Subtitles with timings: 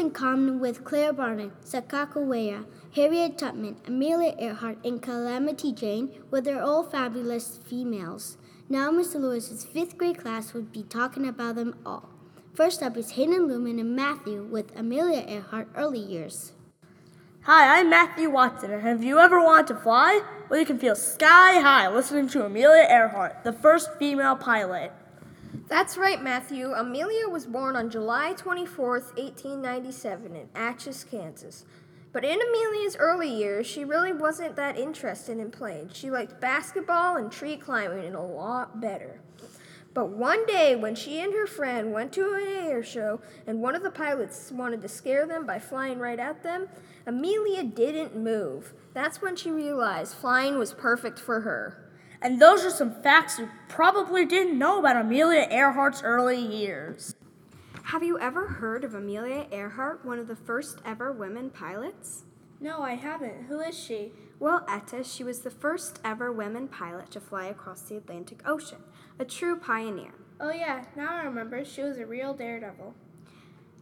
[0.00, 2.64] in common with Clara Barton, Sacagawea,
[2.94, 8.38] Harriet Tubman, Amelia Earhart, and Calamity Jane were they're all fabulous females.
[8.66, 9.16] Now Mr.
[9.16, 12.08] Lewis's fifth grade class would be talking about them all.
[12.54, 16.52] First up is Hayden Lumen and Matthew with Amelia Earhart early years.
[17.42, 20.22] Hi, I'm Matthew Watson, and have you ever wanted to fly?
[20.48, 24.92] Well, you can feel sky high listening to Amelia Earhart, the first female pilot.
[25.70, 26.72] That's right, Matthew.
[26.72, 31.64] Amelia was born on July 24, 1897, in Atchison, Kansas.
[32.12, 35.90] But in Amelia's early years, she really wasn't that interested in playing.
[35.92, 39.20] She liked basketball and tree climbing a lot better.
[39.94, 43.76] But one day, when she and her friend went to an air show and one
[43.76, 46.68] of the pilots wanted to scare them by flying right at them,
[47.06, 48.74] Amelia didn't move.
[48.92, 51.89] That's when she realized flying was perfect for her.
[52.22, 57.14] And those are some facts you probably didn't know about Amelia Earhart's early years.
[57.84, 62.24] Have you ever heard of Amelia Earhart, one of the first ever women pilots?
[62.60, 63.46] No, I haven't.
[63.48, 64.12] Who is she?
[64.38, 68.82] Well, Etta, she was the first ever women pilot to fly across the Atlantic Ocean,
[69.18, 70.12] a true pioneer.
[70.38, 71.64] Oh, yeah, now I remember.
[71.64, 72.94] She was a real daredevil.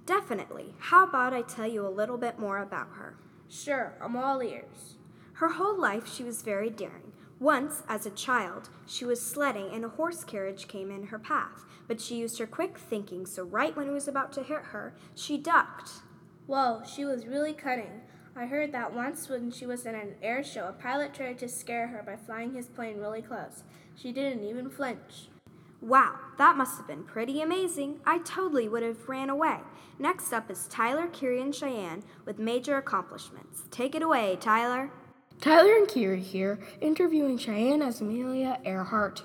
[0.06, 0.74] Definitely.
[0.78, 3.16] How about I tell you a little bit more about her?
[3.48, 4.96] Sure, I'm all ears.
[5.34, 7.12] Her whole life, she was very daring.
[7.40, 11.64] Once, as a child, she was sledding and a horse carriage came in her path,
[11.86, 14.92] but she used her quick thinking, so right when it was about to hit her,
[15.14, 15.90] she ducked.
[16.46, 18.00] Whoa, she was really cunning.
[18.34, 21.48] I heard that once when she was in an air show, a pilot tried to
[21.48, 23.62] scare her by flying his plane really close.
[23.94, 25.28] She didn't even flinch.
[25.80, 28.00] Wow, that must have been pretty amazing.
[28.04, 29.58] I totally would have ran away.
[29.98, 33.62] Next up is Tyler, Kiri, and Cheyenne with major accomplishments.
[33.70, 34.90] Take it away, Tyler.
[35.40, 39.22] Tyler and Kiri here, interviewing Cheyenne as Amelia Earhart.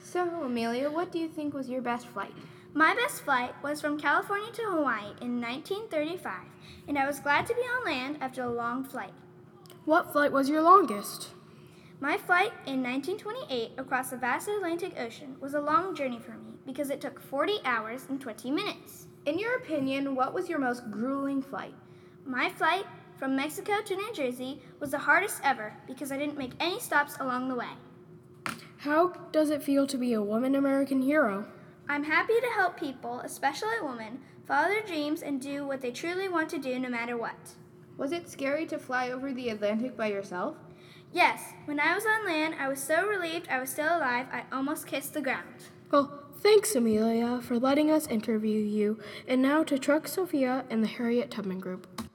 [0.00, 2.32] So, Amelia, what do you think was your best flight?
[2.74, 6.32] My best flight was from California to Hawaii in 1935,
[6.86, 9.12] and I was glad to be on land after a long flight.
[9.84, 11.30] What flight was your longest?
[11.98, 16.52] My flight in 1928 across the vast Atlantic Ocean was a long journey for me
[16.66, 19.08] because it took 40 hours and 20 minutes.
[19.26, 21.74] In your opinion, what was your most grueling flight?
[22.24, 22.84] My flight
[23.18, 27.16] from Mexico to New Jersey was the hardest ever because I didn't make any stops
[27.18, 27.70] along the way.
[28.78, 31.46] How does it feel to be a woman American hero?
[31.88, 36.28] I'm happy to help people, especially women, follow their dreams and do what they truly
[36.28, 37.54] want to do no matter what.
[37.96, 40.56] Was it scary to fly over the Atlantic by yourself?
[41.12, 44.44] Yes, when I was on land, I was so relieved I was still alive, I
[44.52, 45.64] almost kissed the ground.
[45.90, 49.00] Well, thanks, Amelia, for letting us interview you.
[49.26, 52.07] And now to Truck Sophia and the Harriet Tubman Group.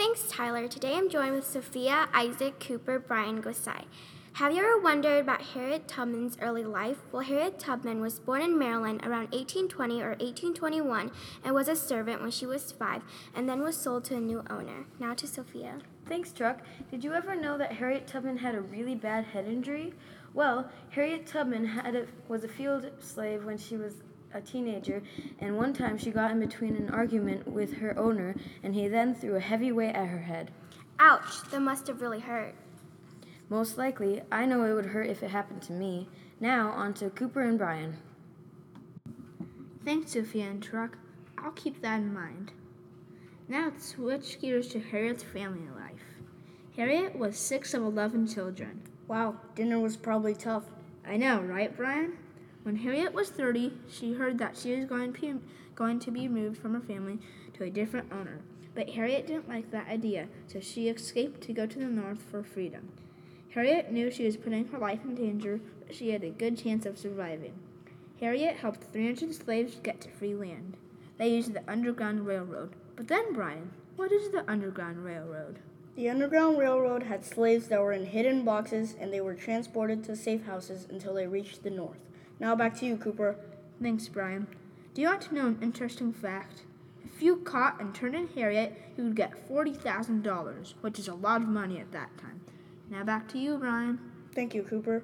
[0.00, 0.66] Thanks, Tyler.
[0.66, 3.84] Today I'm joined with Sophia, Isaac, Cooper, Brian, Gosai.
[4.32, 6.96] Have you ever wondered about Harriet Tubman's early life?
[7.12, 11.10] Well, Harriet Tubman was born in Maryland around 1820 or 1821
[11.44, 13.02] and was a servant when she was five
[13.34, 14.86] and then was sold to a new owner.
[14.98, 15.80] Now to Sophia.
[16.08, 16.60] Thanks, Truck.
[16.90, 19.92] Did you ever know that Harriet Tubman had a really bad head injury?
[20.32, 23.96] Well, Harriet Tubman had a, was a field slave when she was
[24.34, 25.02] a teenager,
[25.38, 29.14] and one time she got in between an argument with her owner, and he then
[29.14, 30.50] threw a heavy weight at her head.
[30.98, 32.54] Ouch, that must have really hurt.
[33.48, 36.08] Most likely, I know it would hurt if it happened to me.
[36.38, 37.96] Now, on to Cooper and Brian.
[39.84, 40.98] Thanks, Sophia and Truck.
[41.38, 42.52] I'll keep that in mind.
[43.48, 46.04] Now let's switch gears to Harriet's family life.
[46.76, 48.82] Harriet was six of 11 children.
[49.08, 50.64] Wow, dinner was probably tough.
[51.04, 52.16] I know, right, Brian?
[52.62, 55.34] When Harriet was 30, she heard that she was going be,
[55.74, 57.18] going to be moved from her family
[57.54, 58.40] to a different owner.
[58.74, 62.42] But Harriet didn't like that idea, so she escaped to go to the north for
[62.42, 62.90] freedom.
[63.54, 66.84] Harriet knew she was putting her life in danger, but she had a good chance
[66.84, 67.54] of surviving.
[68.20, 70.76] Harriet helped 300 slaves get to free land.
[71.16, 72.74] They used the Underground Railroad.
[72.94, 75.58] But then, Brian, what is the Underground Railroad?
[75.96, 80.14] The Underground Railroad had slaves that were in hidden boxes and they were transported to
[80.14, 82.09] safe houses until they reached the north.
[82.40, 83.36] Now back to you, Cooper.
[83.82, 84.46] Thanks, Brian.
[84.94, 86.62] Do you want to know an interesting fact?
[87.04, 91.42] If you caught and turned in Harriet, you would get $40,000, which is a lot
[91.42, 92.40] of money at that time.
[92.88, 93.98] Now back to you, Brian.
[94.34, 95.02] Thank you, Cooper.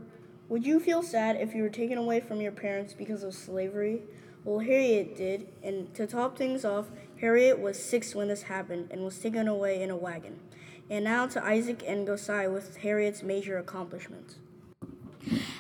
[0.49, 4.01] Would you feel sad if you were taken away from your parents because of slavery?
[4.43, 6.87] Well, Harriet did, and to top things off,
[7.21, 10.41] Harriet was six when this happened and was taken away in a wagon.
[10.89, 14.37] And now to Isaac and Gosai with Harriet's major accomplishments.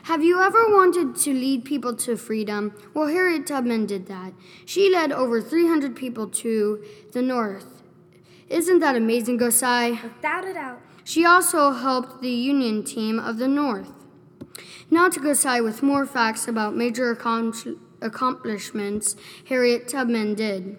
[0.04, 2.72] Have you ever wanted to lead people to freedom?
[2.94, 4.32] Well, Harriet Tubman did that.
[4.64, 7.82] She led over 300 people to the north.
[8.48, 10.00] Isn't that amazing, Gosai?
[10.02, 10.80] Without a doubt.
[11.02, 13.92] She also helped the Union team of the North.
[14.90, 17.10] Now to Gosai with more facts about major
[18.00, 19.16] accomplishments
[19.48, 20.78] Harriet Tubman did.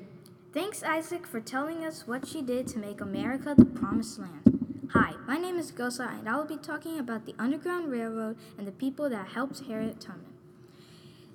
[0.54, 4.57] Thanks, Isaac, for telling us what she did to make America the promised land.
[4.92, 8.66] Hi, my name is Gosa, and I will be talking about the Underground Railroad and
[8.66, 10.32] the people that helped Harriet Tubman.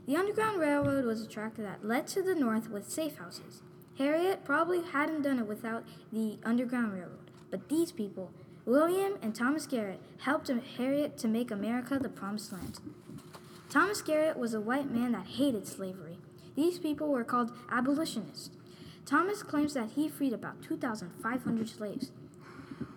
[0.07, 3.61] The Underground Railroad was a track that led to the north with safe houses.
[3.99, 8.33] Harriet probably hadn't done it without the Underground Railroad, but these people,
[8.65, 12.81] William and Thomas Garrett, helped Harriet to make America the promised land.
[13.69, 16.17] Thomas Garrett was a white man that hated slavery.
[16.57, 18.57] These people were called abolitionists.
[19.05, 22.13] Thomas claims that he freed about 2,500 slaves.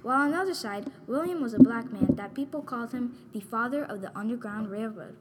[0.05, 3.39] While on the other side, William was a black man that people called him the
[3.39, 5.15] father of the Underground Railroad.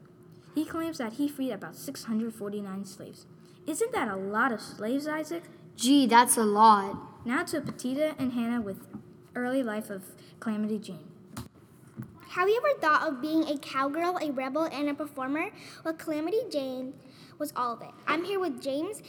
[0.53, 3.25] He claims that he freed about 649 slaves.
[3.65, 5.45] Isn't that a lot of slaves, Isaac?
[5.75, 7.25] Gee, that's a lot.
[7.25, 8.85] Now to Petita and Hannah with
[9.33, 10.03] early life of
[10.39, 11.09] Calamity Jane.
[12.29, 15.49] Have you ever thought of being a cowgirl, a rebel, and a performer?
[15.83, 16.93] Well, Calamity Jane
[17.39, 17.89] was all of it.
[18.05, 19.01] I'm here with James,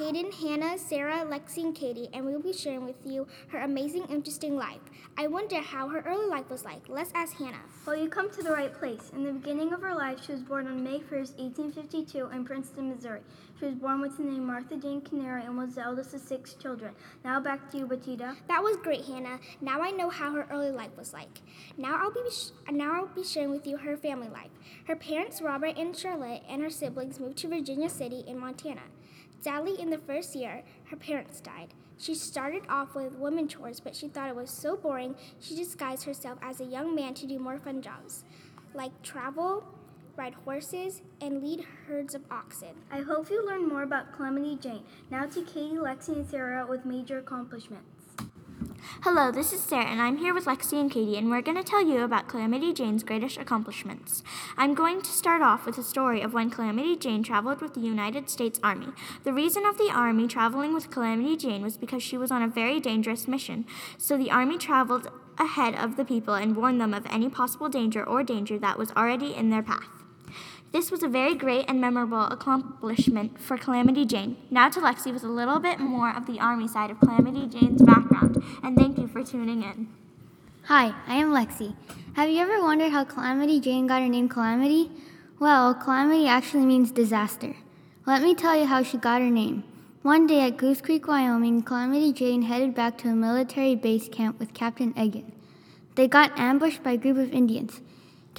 [0.00, 4.56] Hayden, Hannah, Sarah, Lexi, and Katie, and we'll be sharing with you her amazing, interesting
[4.56, 4.80] life.
[5.18, 6.88] I wonder how her early life was like.
[6.88, 7.60] Let's ask Hannah.
[7.86, 9.10] Well, you come to the right place.
[9.12, 12.88] In the beginning of her life, she was born on May 1st, 1852, in Princeton,
[12.88, 13.20] Missouri.
[13.58, 16.54] She was born with the name Martha Jane Canary and was the eldest of six
[16.54, 16.94] children.
[17.22, 18.36] Now back to you, Batita.
[18.48, 19.38] That was great, Hannah.
[19.60, 21.42] Now I know how her early life was like.
[21.76, 24.50] Now I'll be sh- now I'll be sharing with you her family life.
[24.86, 28.80] Her parents, Robert and Charlotte, and her siblings moved to Virginia City in Montana.
[29.40, 31.72] Sadly, in the first year, her parents died.
[31.96, 36.04] She started off with women chores, but she thought it was so boring, she disguised
[36.04, 38.24] herself as a young man to do more fun jobs,
[38.74, 39.64] like travel,
[40.16, 42.74] ride horses, and lead herds of oxen.
[42.90, 44.82] I hope you learned more about Calamity Jane.
[45.10, 47.99] Now to Katie, Lexi, and Sarah with major accomplishments.
[48.98, 51.62] Hello, this is Sarah, and I'm here with Lexi and Katie, and we're going to
[51.62, 54.22] tell you about Calamity Jane's greatest accomplishments.
[54.58, 57.80] I'm going to start off with a story of when Calamity Jane traveled with the
[57.80, 58.88] United States Army.
[59.24, 62.48] The reason of the Army traveling with Calamity Jane was because she was on a
[62.48, 63.64] very dangerous mission,
[63.96, 65.08] so the Army traveled
[65.38, 68.90] ahead of the people and warned them of any possible danger or danger that was
[68.90, 69.99] already in their path.
[70.72, 74.36] This was a very great and memorable accomplishment for Calamity Jane.
[74.50, 77.82] Now to Lexi with a little bit more of the Army side of Calamity Jane's
[77.82, 79.88] background, and thank you for tuning in.
[80.66, 81.74] Hi, I am Lexi.
[82.14, 84.92] Have you ever wondered how Calamity Jane got her name Calamity?
[85.40, 87.56] Well, Calamity actually means disaster.
[88.06, 89.64] Let me tell you how she got her name.
[90.02, 94.38] One day at Goose Creek, Wyoming, Calamity Jane headed back to a military base camp
[94.38, 95.32] with Captain Egan.
[95.96, 97.80] They got ambushed by a group of Indians.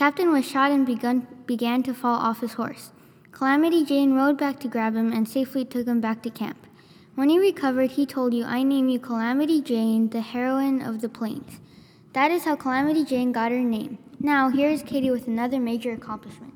[0.02, 2.90] Captain was shot and begun, began to fall off his horse.
[3.32, 6.66] Calamity Jane rode back to grab him and safely took him back to camp.
[7.14, 11.08] When he recovered, he told you, I name you Calamity Jane, the heroine of the
[11.08, 11.60] plains.
[12.14, 14.00] That is how Calamity Jane got her name.
[14.20, 16.56] Now, here is Katie with another major accomplishment.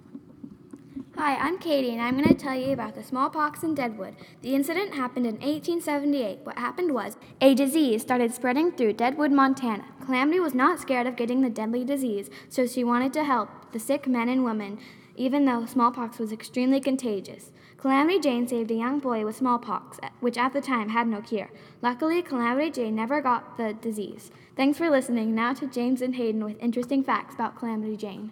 [1.16, 4.16] Hi, I'm Katie, and I'm going to tell you about the smallpox in Deadwood.
[4.42, 6.40] The incident happened in 1878.
[6.42, 9.86] What happened was a disease started spreading through Deadwood, Montana.
[10.06, 13.80] Calamity was not scared of getting the deadly disease, so she wanted to help the
[13.80, 14.78] sick men and women,
[15.16, 17.52] even though smallpox was extremely contagious.
[17.78, 21.50] Calamity Jane saved a young boy with smallpox, which at the time had no cure.
[21.82, 24.32] Luckily, Calamity Jane never got the disease.
[24.56, 25.34] Thanks for listening.
[25.34, 28.32] Now to James and Hayden with interesting facts about Calamity Jane.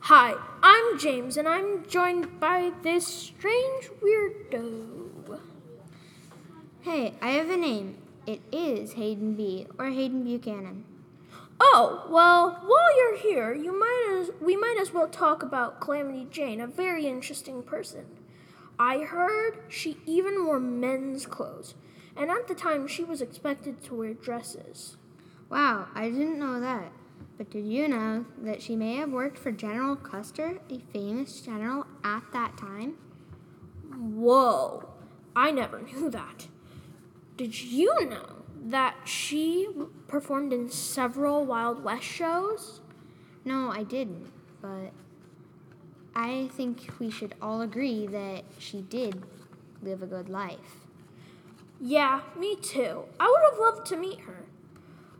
[0.00, 5.38] Hi, I'm James, and I'm joined by this strange weirdo.
[6.80, 8.01] Hey, I have a name.
[8.26, 9.66] It is Hayden B.
[9.78, 10.84] or Hayden Buchanan.
[11.60, 16.28] Oh, well, while you're here, you might as we might as well talk about Calamity
[16.30, 18.06] Jane, a very interesting person.
[18.78, 21.74] I heard she even wore men's clothes,
[22.16, 24.96] and at the time she was expected to wear dresses.
[25.50, 26.92] Wow, I didn't know that.
[27.38, 31.86] But did you know that she may have worked for General Custer, a famous general
[32.04, 32.98] at that time?
[33.92, 34.88] Whoa,
[35.34, 36.48] I never knew that.
[37.42, 39.66] Did you know that she
[40.06, 42.80] performed in several Wild West shows?
[43.44, 44.30] No, I didn't,
[44.60, 44.92] but
[46.14, 49.24] I think we should all agree that she did
[49.82, 50.86] live a good life.
[51.80, 53.06] Yeah, me too.
[53.18, 54.44] I would have loved to meet her.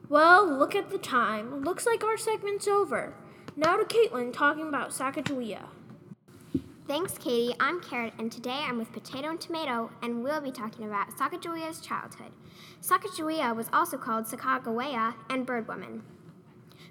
[0.08, 1.64] Well, look at the time.
[1.64, 3.14] Looks like our segment's over.
[3.56, 5.64] Now to Caitlin talking about Sacagawea.
[6.88, 7.54] Thanks, Katie.
[7.60, 11.80] I'm Carrot, and today I'm with Potato and Tomato, and we'll be talking about Sacagawea's
[11.80, 12.32] childhood.
[12.82, 16.02] Sacagawea was also called Sacagawea and Bird Woman.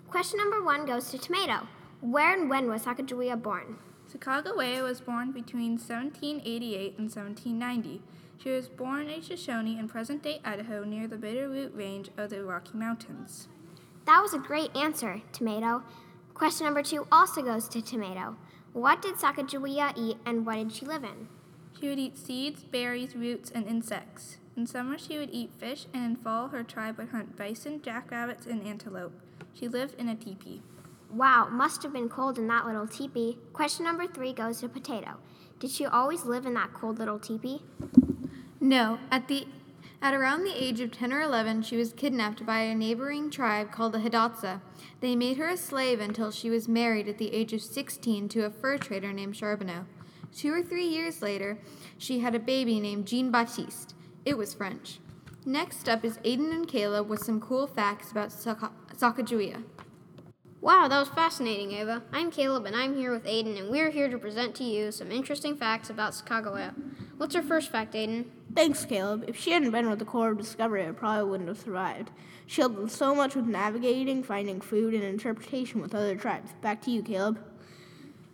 [0.10, 1.68] Question number one goes to Tomato.
[2.00, 3.80] Where and when was Sacagawea born?
[4.10, 8.02] Sacagawea was born between 1788 and 1790.
[8.42, 12.46] She was born in Shoshone in present day Idaho near the Bitterroot Range of the
[12.46, 13.50] Rocky Mountains.
[14.06, 15.84] That was a great answer, Tomato.
[16.34, 18.38] Question number two also goes to Tomato.
[18.74, 21.28] What did Sacagawea eat and what did she live in?
[21.78, 24.38] She would eat seeds, berries, roots, and insects.
[24.56, 28.46] In summer, she would eat fish, and in fall, her tribe would hunt bison, jackrabbits,
[28.46, 29.14] and antelope.
[29.54, 30.62] She lived in a teepee.
[31.10, 33.40] Wow, must have been cold in that little teepee.
[33.52, 35.18] Question number three goes to Potato.
[35.60, 37.64] Did she always live in that cold little teepee?
[38.62, 39.48] No, at the
[40.02, 43.72] at around the age of 10 or 11, she was kidnapped by a neighboring tribe
[43.72, 44.62] called the Hidatsa.
[45.00, 48.46] They made her a slave until she was married at the age of 16 to
[48.46, 49.86] a fur trader named Charbonneau.
[50.36, 51.60] Two or three years later,
[51.98, 53.94] she had a baby named Jean Baptiste.
[54.26, 55.00] It was French.
[55.46, 59.64] Next up is Aiden and Caleb with some cool facts about Sacagawea.
[60.62, 62.04] Wow, that was fascinating, Ava.
[62.14, 65.12] I'm Caleb, and I'm here with Aiden, and we're here to present to you some
[65.12, 66.74] interesting facts about Sacagawea.
[67.18, 68.26] What's our first fact, Aiden?
[68.54, 69.26] Thanks, Caleb.
[69.28, 72.12] If she hadn't been with the Corps of Discovery, I probably wouldn't have survived.
[72.46, 76.52] She helped us so much with navigating, finding food, and interpretation with other tribes.
[76.62, 77.40] Back to you, Caleb.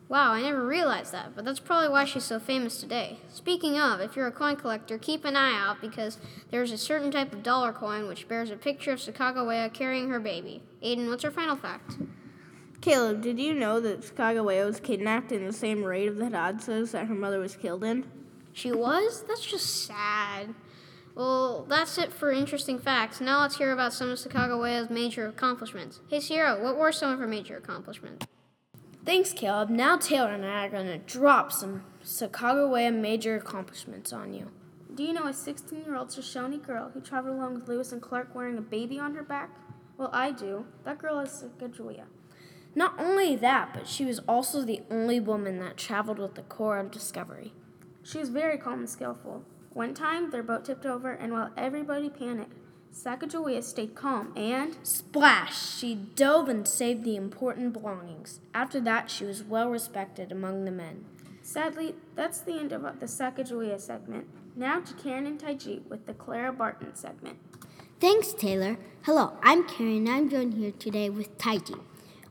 [0.10, 3.20] Wow, I never realized that, but that's probably why she's so famous today.
[3.30, 6.18] Speaking of, if you're a coin collector, keep an eye out because
[6.50, 10.20] there's a certain type of dollar coin which bears a picture of Sacagawea carrying her
[10.20, 10.64] baby.
[10.82, 11.98] Aiden, what's our final fact?
[12.80, 16.92] Caleb, did you know that Sacagawea was kidnapped in the same raid of the Hidatsas
[16.92, 18.06] that her mother was killed in?
[18.58, 19.24] She was?
[19.28, 20.56] That's just sad.
[21.14, 23.22] Well, that's it for interesting facts.
[23.22, 26.02] Now let's hear about some of Sacagawea's major accomplishments.
[26.08, 28.26] Hey, Sierra, what were some of her major accomplishments?
[29.06, 29.70] Thanks, Caleb.
[29.70, 34.50] Now Taylor and I are going to drop some Sacagawea major accomplishments on you.
[34.96, 38.02] Do you know a 16 year old Shoshone girl who traveled along with Lewis and
[38.02, 39.52] Clark wearing a baby on her back?
[40.00, 40.66] Well, I do.
[40.84, 42.06] That girl is Sacagawea.
[42.74, 46.80] Not only that, but she was also the only woman that traveled with the Corps
[46.80, 47.54] of Discovery.
[48.08, 49.44] She was very calm and skillful.
[49.74, 52.54] One time, their boat tipped over, and while everybody panicked,
[52.94, 55.76] Sacagawea stayed calm and splash!
[55.76, 58.40] She dove and saved the important belongings.
[58.54, 61.04] After that, she was well respected among the men.
[61.42, 64.28] Sadly, that's the end of the Sacagawea segment.
[64.56, 67.38] Now to Karen and Taiji with the Clara Barton segment.
[68.00, 68.78] Thanks, Taylor.
[69.02, 71.78] Hello, I'm Karen, and I'm joined here today with Taiji.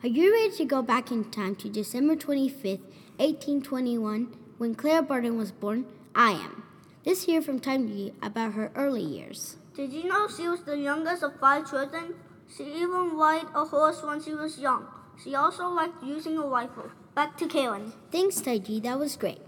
[0.03, 2.81] Are you ready to go back in time to December 25th,
[3.19, 5.87] 1821, when Claire Barton was born?
[6.15, 6.65] I am.
[7.05, 9.57] Let's hear from Taiji about her early years.
[9.75, 12.15] Did you know she was the youngest of five children?
[12.55, 14.87] She even rode a horse when she was young.
[15.23, 16.91] She also liked using a rifle.
[17.15, 17.93] Back to Kaylin.
[18.11, 18.83] Thanks, Taiji.
[18.83, 19.41] That was great.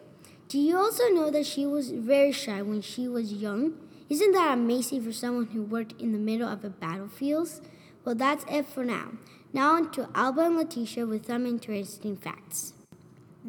[0.48, 3.74] Do you also know that she was very shy when she was young?
[4.08, 7.60] Isn't that amazing for someone who worked in the middle of a battlefield?
[8.04, 9.12] Well, that's it for now.
[9.52, 12.72] Now on to Alba and Letitia with some interesting facts.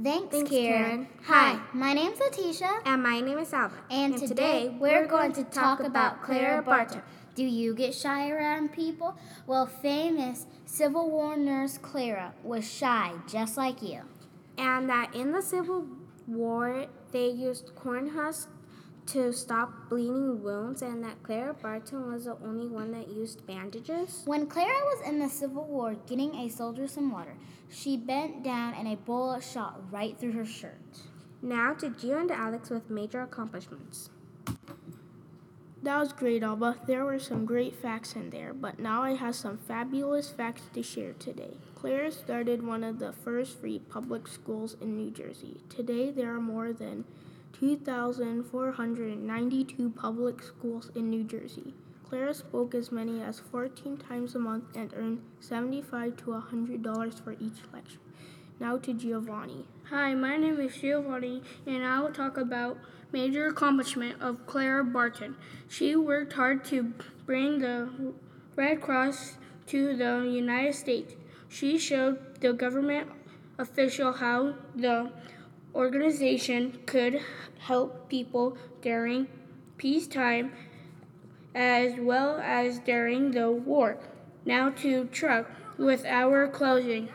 [0.02, 0.84] Thanks, Thanks Karen.
[0.84, 1.08] Karen.
[1.26, 2.82] Hi, my name's Letitia.
[2.86, 3.76] And my name is Alba.
[3.92, 7.02] And, And today, today we're going going to talk about Clara Barton.
[7.36, 9.18] Do you get shy around people?
[9.46, 14.02] Well, famous Civil War nurse Clara was shy, just like you.
[14.58, 15.86] And that in the Civil
[16.28, 18.48] War, they used corn husks
[19.14, 24.24] to stop bleeding wounds, and that Clara Barton was the only one that used bandages.
[24.26, 27.36] When Clara was in the Civil War getting a soldier some water,
[27.70, 31.00] she bent down and a bullet shot right through her shirt.
[31.42, 34.10] Now to Gio and Alex with major accomplishments.
[35.82, 36.76] That was great, Alba.
[36.88, 40.84] There were some great facts in there, but now I have some fabulous facts to
[40.84, 41.56] share today.
[41.74, 45.62] Clara started one of the first free public schools in New Jersey.
[45.70, 47.06] Today, there are more than
[47.54, 51.74] 2,492 public schools in New Jersey.
[52.04, 57.34] Clara spoke as many as 14 times a month and earned 75 to $100 for
[57.34, 58.00] each lecture.
[58.60, 59.68] Now to Giovanni.
[59.90, 62.78] Hi, my name is Giovanni, and I will talk about
[63.12, 65.36] major accomplishment of Clara Barton.
[65.68, 66.94] She worked hard to
[67.26, 67.90] bring the
[68.56, 69.38] Red Cross
[69.68, 71.16] to the United States.
[71.48, 73.10] She showed the government
[73.58, 75.12] official how the
[75.74, 77.22] organization could
[77.60, 79.28] help people during
[79.78, 80.52] peacetime
[81.56, 83.98] as well as during the war.
[84.46, 87.10] Now to Truck with our closing.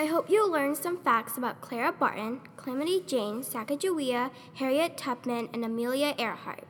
[0.00, 5.64] I hope you learned some facts about Clara Barton, Calamity Jane, Sacagawea, Harriet Tubman, and
[5.64, 6.64] Amelia Earhart.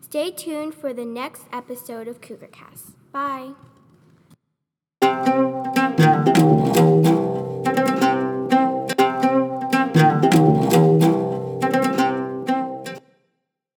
[0.00, 2.94] Stay tuned for the next episode of CougarCast.
[3.12, 3.52] Bye.